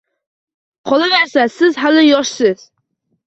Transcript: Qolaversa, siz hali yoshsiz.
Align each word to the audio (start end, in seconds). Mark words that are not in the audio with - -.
Qolaversa, 0.91 1.45
siz 1.57 1.77
hali 1.83 2.05
yoshsiz. 2.07 2.65